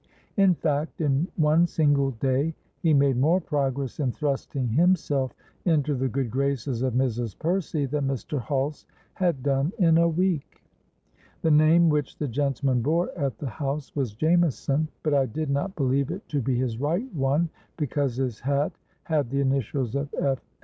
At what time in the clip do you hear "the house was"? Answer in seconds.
13.37-14.15